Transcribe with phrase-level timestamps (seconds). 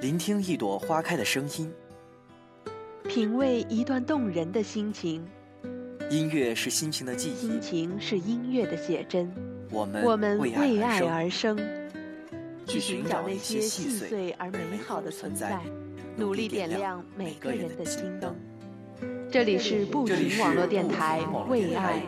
[0.00, 1.70] 聆听一朵花开的声音，
[3.06, 5.22] 品味一段动人的心情。
[6.08, 9.30] 音乐是心情的记忆，心情是音乐的写真。
[9.70, 11.54] 我们我们为为爱爱而生，
[12.66, 15.60] 去寻寻找那些些细细碎碎而美好的存在，
[16.16, 18.34] 努力点亮每个人的心灯。
[19.30, 22.02] 这里是不停网络电台为爱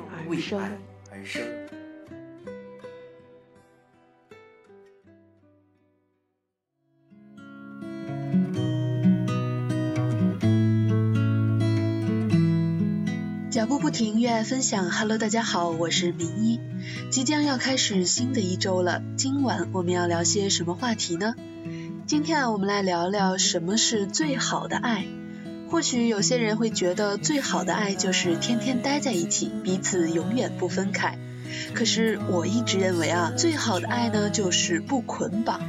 [1.10, 1.44] 而生。
[13.52, 14.90] 脚步不停，越爱分享。
[14.90, 16.58] Hello，大家好，我是明一。
[17.10, 21.34] 即将要开始新的一周了，今晚我们要聊些什么话题呢？
[22.06, 25.04] 今天啊，我们来聊聊什么是最好的爱。
[25.68, 31.18] 或许有些人会觉得最好的爱就是天天待在一起，彼此永远不分开。
[31.74, 35.60] 可是我一直认为啊，最好的爱呢就是不捆绑，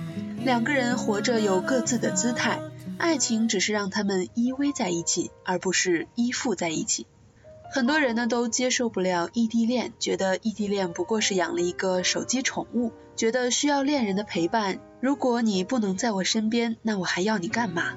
[0.45, 2.61] 两个人活着有各自的姿态，
[2.97, 7.07] 爱情只是让他们依偎在一起，而不是依附在一起。
[7.73, 14.77] 很多人呢都接受不了异地恋，觉得异地恋不过是养了一个手机宠物，觉得需要恋人的陪伴。
[15.01, 17.95] 如果你不能在我身边，那我还要你干嘛？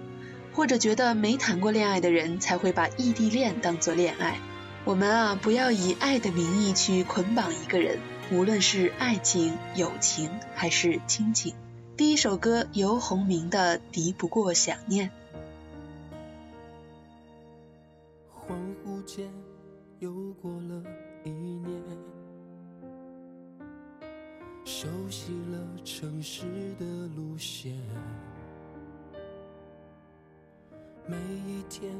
[0.54, 4.38] 或者觉得没谈过恋爱的人才会把异地恋当作恋爱。
[4.86, 7.98] 我们啊，不要以爱的名义去捆绑一个人，
[8.32, 11.54] 无论是爱情、友情还是亲情。
[11.98, 15.10] 第一首歌游鸿明的《敌不过想念》。
[18.48, 19.26] 恍惚间
[19.98, 20.82] 又过了
[21.24, 21.82] 一年，
[24.62, 26.44] 熟悉了城市
[26.78, 26.84] 的
[27.16, 27.74] 路线，
[31.06, 31.94] 每一天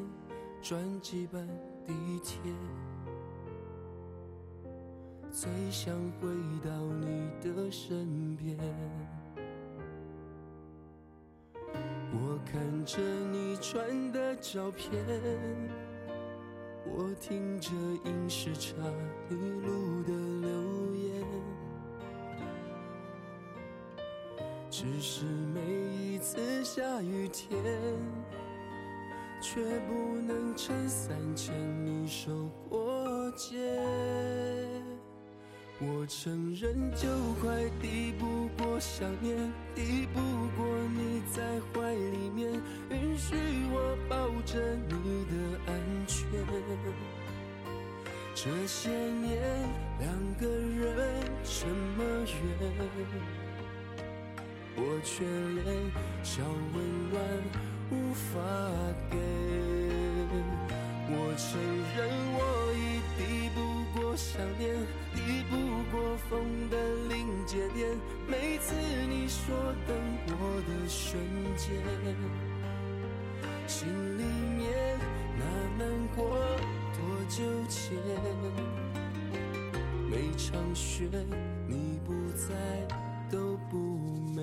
[0.61, 1.49] 转几班
[1.87, 2.39] 地铁，
[5.31, 6.29] 最想回
[6.63, 8.59] 到你的身边。
[12.13, 13.01] 我看着
[13.31, 15.86] 你传的照片。
[16.95, 17.71] 我听着
[18.05, 18.75] 影视茶
[19.29, 21.25] 一路的留言，
[24.71, 27.63] 只是每一次下雨天，
[29.41, 31.55] 却不能撑伞牵
[31.85, 32.31] 你手
[32.69, 34.66] 过街。
[35.79, 37.07] 我承认，就
[37.43, 39.37] 快抵不过想念，
[39.75, 40.21] 抵不
[40.57, 40.67] 过
[40.97, 41.43] 你在
[41.75, 42.51] 怀里面，
[42.89, 43.37] 允许
[43.71, 44.17] 我抱
[44.47, 45.35] 着你的
[45.67, 45.71] 安
[46.07, 46.27] 全。
[48.35, 49.39] 这些年，
[50.01, 50.09] 两
[50.41, 51.13] 个人
[51.45, 52.37] 什么缘，
[54.77, 55.67] 我却连
[56.23, 56.43] 小
[56.73, 56.75] 温
[57.11, 57.21] 暖
[57.91, 58.33] 无法
[59.11, 59.15] 给。
[61.09, 61.61] 我承
[61.95, 61.97] 认，
[62.35, 62.41] 我
[62.73, 62.81] 已
[63.17, 63.21] 抵
[63.55, 63.57] 不
[64.17, 64.75] 想念，
[65.15, 65.57] 抵不
[65.93, 66.77] 过风的
[67.11, 67.87] 临界点。
[68.27, 69.55] 每次你说
[69.87, 69.95] 等
[70.27, 71.21] 我的瞬
[71.55, 71.77] 间，
[73.67, 74.23] 心里
[74.57, 74.99] 面
[75.39, 75.45] 那
[75.85, 76.25] 难过
[76.97, 77.95] 多久前？
[80.11, 81.11] 每场雪
[81.69, 82.55] 你不在
[83.31, 83.77] 都不
[84.35, 84.43] 美。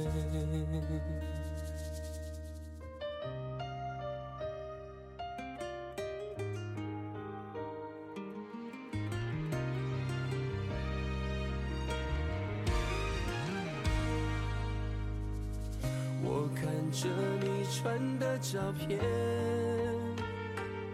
[17.03, 17.09] 着
[17.41, 18.97] 你传的照片，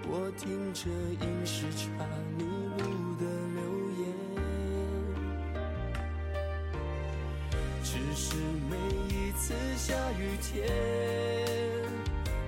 [0.08, 1.88] 我听着影视查
[2.36, 3.62] 你录的留
[4.02, 4.02] 言，
[7.84, 8.38] 只是
[8.68, 8.76] 每
[9.14, 10.68] 一次下雨天，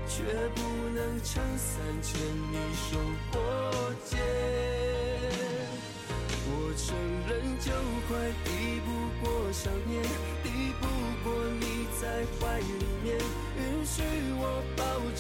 [0.08, 0.24] 却
[0.56, 0.62] 不
[0.96, 2.20] 能撑伞牵
[2.52, 2.98] 你手。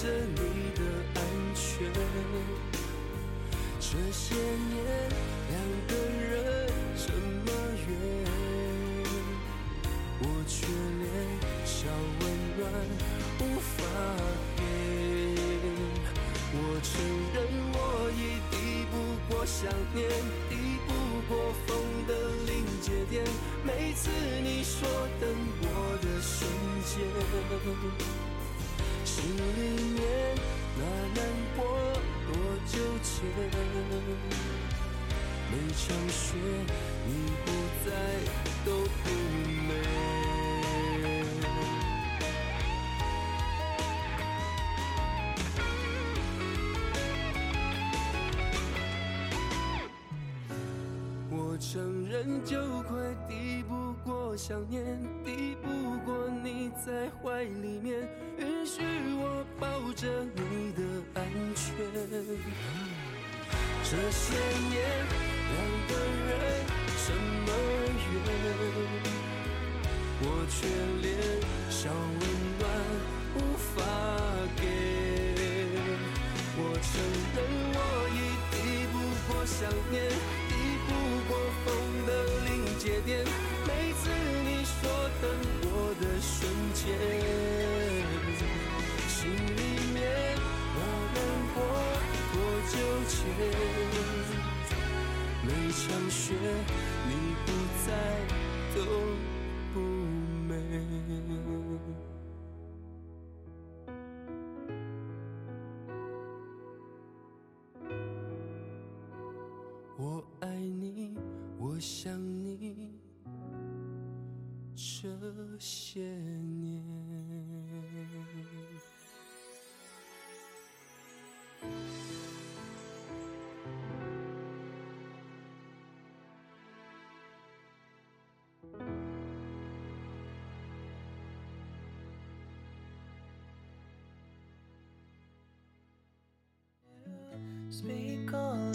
[0.02, 0.42] 着你
[0.74, 0.82] 的
[1.14, 1.22] 安
[1.54, 1.62] 全。
[3.80, 4.76] 这些年，
[5.48, 5.54] 两
[5.88, 6.34] 个人
[6.98, 7.14] 这
[7.46, 7.48] 么
[7.88, 7.90] 远，
[10.22, 10.66] 我却
[10.98, 11.06] 连
[11.64, 11.78] 小
[12.20, 12.22] 温
[12.58, 12.60] 暖
[13.42, 13.70] 无法
[14.58, 14.60] 给。
[16.54, 16.90] 我承
[17.36, 17.38] 认，
[17.74, 17.78] 我
[18.18, 18.54] 已抵
[18.90, 18.94] 不
[19.30, 20.02] 过想念，
[54.32, 54.82] 我，想念，
[55.26, 55.68] 抵不
[56.06, 58.00] 过你在怀里面，
[58.38, 58.82] 允许
[59.20, 60.82] 我抱着你的
[61.16, 61.22] 安
[61.54, 61.76] 全。
[63.84, 64.34] 这些
[64.70, 64.80] 年，
[65.52, 65.56] 两
[65.90, 66.32] 个人
[67.04, 67.12] 这
[67.44, 67.52] 么
[68.14, 68.16] 远，
[70.22, 70.56] 我却
[71.02, 71.06] 连
[71.70, 72.24] 小温
[72.58, 72.64] 暖
[73.36, 73.70] 无法
[74.56, 74.81] 给。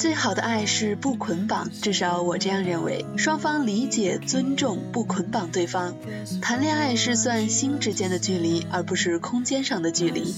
[0.07, 3.05] 最好的爱是不捆绑，至少我这样认为。
[3.17, 5.97] 双方理解、尊重，不捆绑对方。
[6.41, 10.33] 谈恋爱是算心之间的距离，而不是空间上的距离。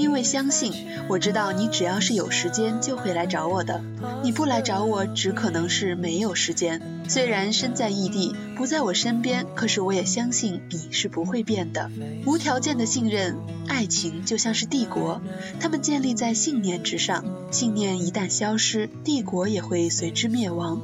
[0.00, 0.72] 因为相信，
[1.08, 3.84] 我知道你只要是有时间就会来找我的。
[4.22, 6.80] 你不来找我，只可能是没有时间。
[7.06, 11.90] 虽然身在异地，不在我身边，可是我也相信你是不会变的。
[12.24, 13.36] 无条件的信任，
[13.68, 15.20] 爱情就像是帝国，
[15.60, 17.22] 他们建立在信念之上。
[17.50, 20.80] 信念一旦消失，帝国也会随之灭亡。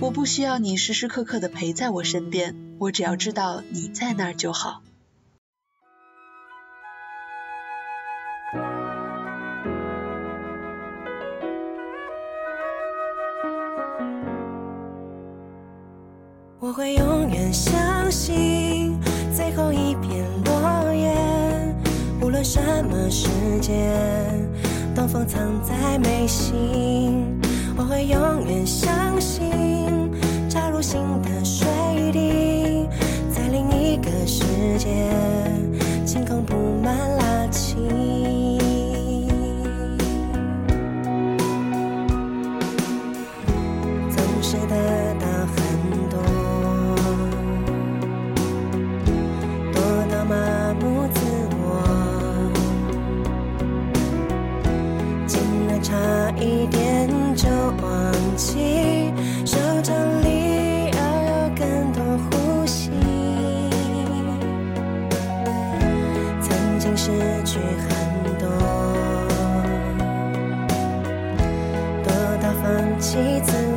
[0.00, 4.82] 我不需要你时时刻刻的陪在我身边，我只要知道你在那儿就好。
[16.70, 18.96] 我会永远相信
[19.34, 21.12] 最后一片落叶，
[22.22, 23.28] 无论什么时
[23.60, 23.92] 间，
[24.94, 27.26] 东风藏在眉心。
[27.76, 29.50] 我会永远相信，
[30.48, 31.66] 插入心的水
[32.12, 32.86] 滴，
[33.34, 34.44] 在另一个世
[34.78, 35.10] 界，
[36.06, 36.39] 晴空
[73.10, 73.69] 几次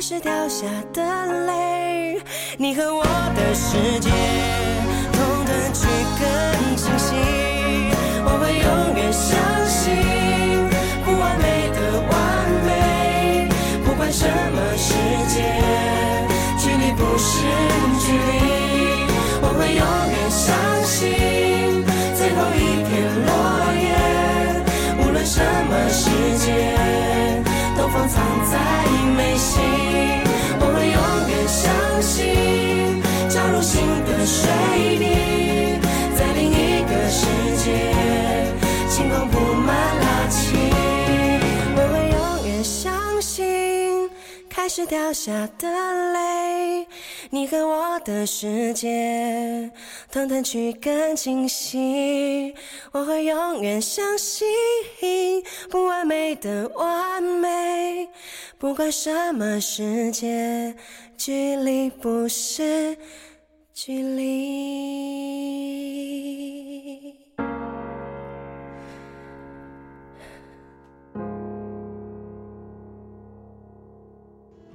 [0.00, 1.02] 始掉下的
[1.46, 2.18] 泪，
[2.56, 4.08] 你和我的世界，
[5.12, 5.86] 同等去
[6.18, 7.14] 更清晰。
[8.24, 9.36] 我会永远相
[9.68, 9.92] 信，
[11.04, 11.78] 不完美的
[12.08, 12.14] 完
[12.64, 13.48] 美，
[13.84, 14.94] 不管什么世
[15.28, 15.44] 界，
[16.56, 17.44] 距离不是
[18.00, 19.04] 距离。
[19.42, 20.48] 我会永远相
[20.82, 21.84] 信，
[22.16, 22.90] 最后一片
[23.26, 23.30] 落
[23.76, 23.84] 叶，
[25.04, 26.48] 无论什么世界，
[27.80, 28.22] 都放藏
[28.52, 28.58] 在
[29.16, 29.62] 眉心。
[30.60, 31.72] 我会永远相
[32.02, 34.52] 信，加入新的水
[34.98, 35.80] 滴，
[36.14, 37.24] 在另一个世
[37.56, 37.72] 界，
[38.86, 39.99] 星光铺满
[44.90, 46.84] 掉下的泪，
[47.30, 49.70] 你和我的世界，
[50.10, 52.52] 同等去更清晰。
[52.90, 54.48] 我会永远相信，
[55.70, 58.08] 不完美的完美，
[58.58, 60.74] 不管什么世界，
[61.16, 62.96] 距离不是
[63.72, 64.40] 距离。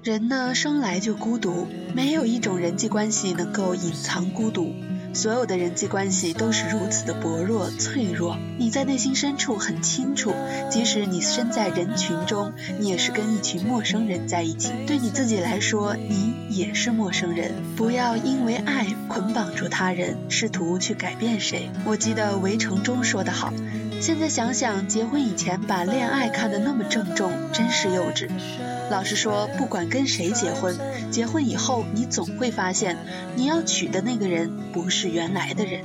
[0.06, 4.72] 人呢，生来就孤独，没有一种人际关系能够隐藏孤独。
[5.16, 8.38] 所有的人际关系都是如此的薄弱、脆弱。
[8.60, 10.32] 你在内心深处很清楚，
[10.70, 14.72] 即使你身在人群中，你也是跟一群陌生人在一起。
[14.86, 17.52] 对你自己来说，你也是陌生人。
[17.76, 21.72] 不要因为爱捆绑住他人，试图去改变谁。
[21.84, 23.52] 我记得围城中说得好，
[24.00, 28.30] 现在想想，结婚以前把恋爱看得那么郑重，真是幼稚。
[28.92, 30.78] 老实说，不管跟谁结婚，
[31.12, 32.98] 结婚以后你总会发现，
[33.36, 35.84] 你要娶的那个人不是原来的人。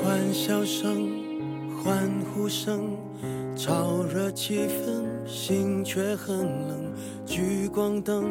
[0.00, 1.10] 欢笑声、
[1.82, 2.96] 欢呼声，
[3.58, 6.38] 炒热气氛，心却很
[6.68, 6.92] 冷。
[7.26, 8.26] 聚光灯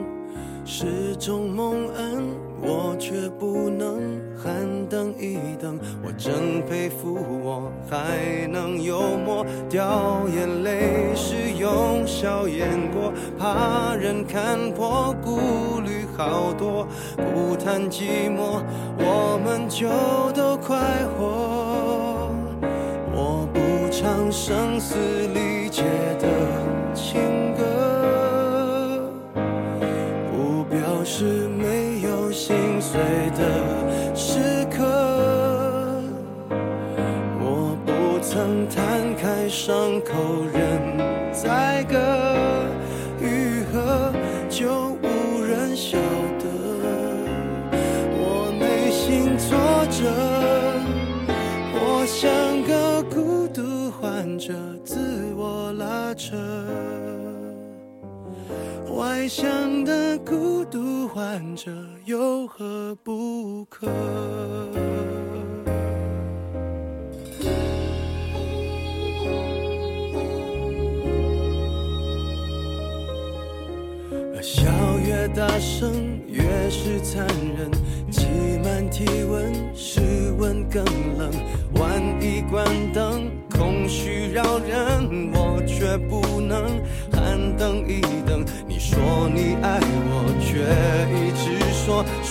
[0.64, 2.24] 是种蒙恩，
[2.62, 5.78] 我却不能喊等一等。
[6.02, 16.88] 我真佩服我还能幽默，掉眼泪是用笑掩过，怕人看破，顾虑好多。
[17.18, 18.64] 不谈寂寞，
[18.98, 19.90] 我们就
[20.32, 20.78] 都快
[21.20, 21.37] 活。
[24.40, 24.96] 声嘶
[25.34, 25.82] 力竭
[26.20, 26.28] 的
[26.94, 27.20] 情
[27.56, 29.02] 歌，
[30.32, 33.02] 不表示没有心碎
[33.36, 34.86] 的时刻。
[37.42, 40.14] 我不曾摊开伤口
[59.28, 61.70] 理想的孤独患者
[62.06, 63.86] 有何不可？
[74.42, 74.64] 笑
[75.06, 77.70] 越大声，越是残忍。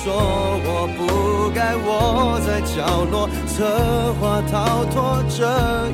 [0.07, 5.43] 说我不该窝在角落，策划逃脱，这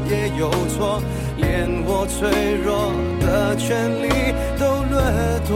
[0.07, 1.01] 也有错。
[1.39, 2.21] 连我脆
[2.63, 2.93] 弱
[3.23, 5.01] 的权利都掠
[5.49, 5.55] 夺。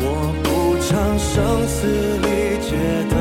[0.00, 0.48] 我不
[0.80, 1.28] 唱声
[1.68, 1.76] 嘶
[2.24, 2.26] 力
[2.64, 2.72] 竭
[3.12, 3.17] 的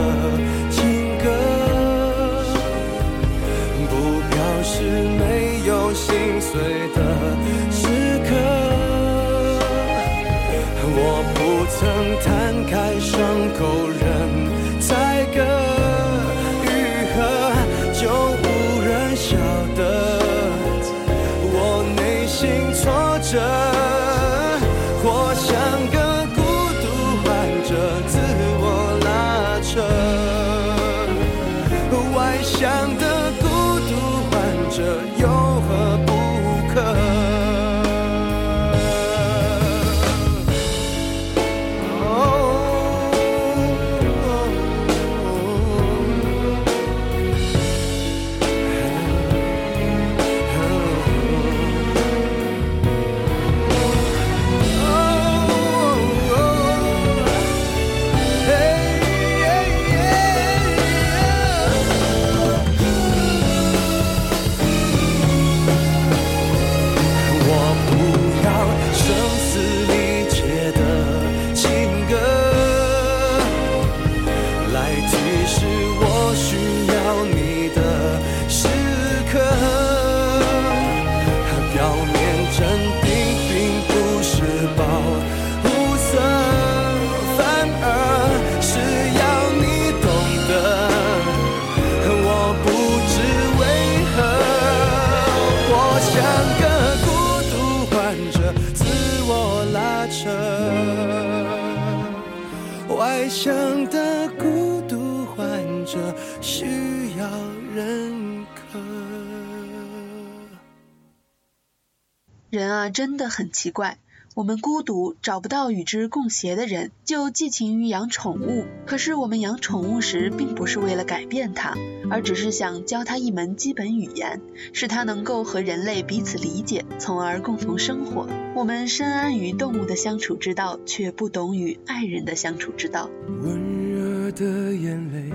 [112.58, 114.00] 人啊，真的很奇怪。
[114.34, 118.66] 我们孤独，找不到与之共谐的人，就寄情于养宠物。
[118.88, 121.76] 可是我们养宠物时，并不是为了改变它，
[122.10, 124.42] 而只是想教它一门基本语言，
[124.74, 128.28] 使它能够和人类彼此理解，从而共同生活。
[128.56, 133.10] 我们深谙与动物的相处之道，却不懂与爱人的相处之道。
[133.43, 135.30] 温热的眼泪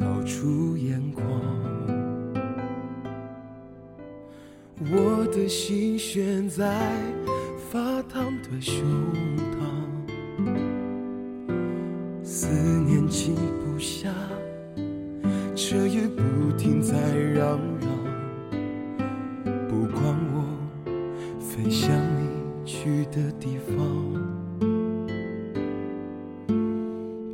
[0.00, 0.75] 到处
[4.78, 6.92] 我的心悬在
[7.70, 8.84] 发烫的胸
[9.50, 9.64] 膛，
[12.22, 12.46] 思
[12.86, 14.12] 念静不下，
[15.54, 17.88] 彻夜不停在嚷嚷，
[19.66, 20.44] 不管我
[21.40, 22.28] 飞向你
[22.66, 23.76] 去的地方。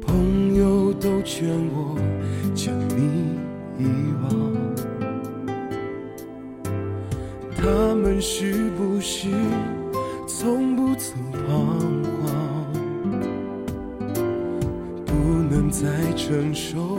[0.00, 1.98] 朋友都劝我
[2.54, 3.34] 将你
[3.80, 3.84] 遗
[4.22, 4.30] 忘，
[8.20, 9.28] 是不是
[10.26, 12.32] 从不曾彷徨？
[15.06, 15.12] 不
[15.50, 16.98] 能再承受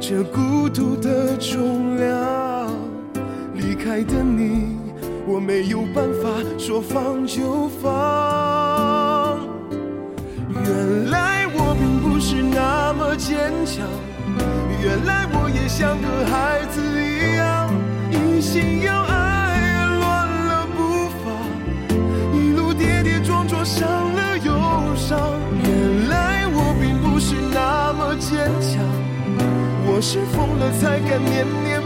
[0.00, 2.70] 这孤独的重量，
[3.54, 4.76] 离开的你，
[5.26, 7.90] 我没有办法说放就放。
[10.64, 13.86] 原来我并不是那么坚强，
[14.82, 17.51] 原来我也像个孩子一样，
[30.70, 31.81] 才敢念念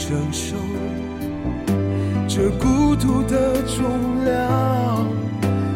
[0.00, 0.56] 承受
[2.26, 5.06] 这孤独的重量，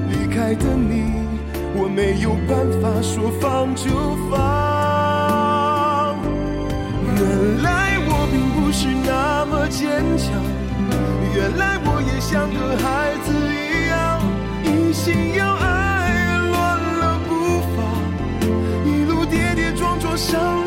[0.08, 1.12] 离开的你，
[1.76, 3.90] 我没有办法说放就
[4.30, 6.16] 放。
[7.04, 10.32] 原来我并不是那么坚强，
[11.36, 14.24] 原来我也像个孩子一样，
[14.64, 17.76] 一心要爱，乱了步伐，
[18.86, 20.63] 一路跌跌撞撞，伤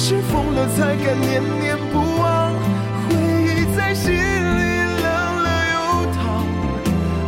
[0.00, 2.54] 是疯了才敢念念不忘，
[3.08, 5.06] 回忆在心里冷
[5.42, 5.76] 了又
[6.14, 6.46] 烫，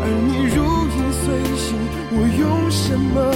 [0.00, 0.56] 而你如
[0.86, 1.76] 影随形，
[2.12, 3.34] 我用什么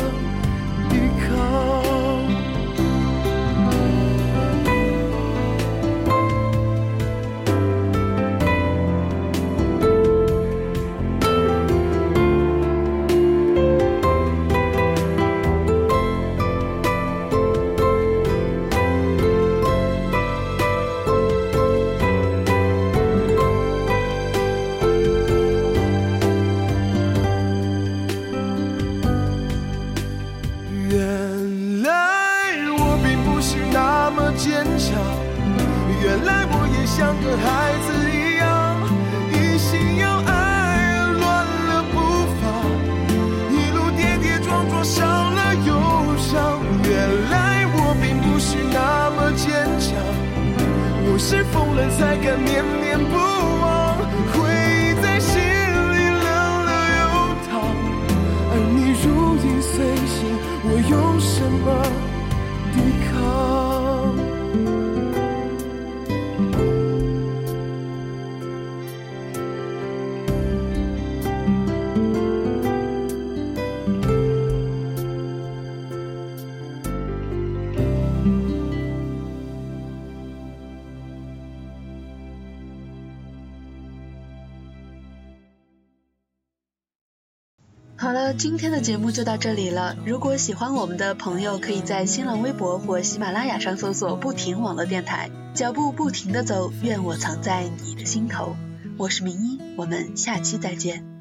[88.36, 89.96] 今天的节目就到这里了。
[90.04, 98.56] 如果喜欢我们的朋友，可以在新浪微博或喜马拉雅上搜索“不停网络电台”，脚步不停的走，愿我藏在你的心头。
[98.96, 101.13] 我是明一，我们下期再见。